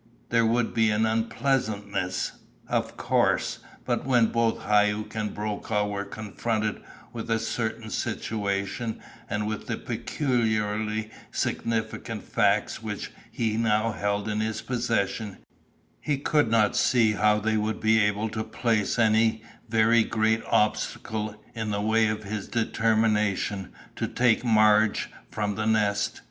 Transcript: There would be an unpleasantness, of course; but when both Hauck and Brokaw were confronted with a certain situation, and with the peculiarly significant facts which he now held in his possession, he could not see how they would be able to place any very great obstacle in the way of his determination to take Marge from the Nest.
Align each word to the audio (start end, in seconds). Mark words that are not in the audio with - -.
There 0.29 0.47
would 0.47 0.73
be 0.73 0.89
an 0.89 1.05
unpleasantness, 1.05 2.31
of 2.67 2.97
course; 2.97 3.59
but 3.85 4.03
when 4.03 4.31
both 4.31 4.63
Hauck 4.63 5.13
and 5.13 5.31
Brokaw 5.31 5.85
were 5.87 6.05
confronted 6.05 6.81
with 7.13 7.29
a 7.29 7.37
certain 7.37 7.91
situation, 7.91 8.99
and 9.29 9.45
with 9.45 9.67
the 9.67 9.77
peculiarly 9.77 11.11
significant 11.31 12.23
facts 12.23 12.81
which 12.81 13.11
he 13.31 13.57
now 13.57 13.91
held 13.91 14.27
in 14.27 14.39
his 14.39 14.63
possession, 14.63 15.37
he 15.99 16.17
could 16.17 16.49
not 16.49 16.75
see 16.75 17.11
how 17.11 17.39
they 17.39 17.55
would 17.57 17.79
be 17.79 17.99
able 17.99 18.29
to 18.29 18.43
place 18.43 18.97
any 18.97 19.43
very 19.69 20.03
great 20.03 20.41
obstacle 20.49 21.35
in 21.53 21.69
the 21.69 21.79
way 21.79 22.07
of 22.07 22.23
his 22.23 22.47
determination 22.47 23.71
to 23.97 24.07
take 24.07 24.43
Marge 24.43 25.11
from 25.29 25.53
the 25.53 25.67
Nest. 25.67 26.19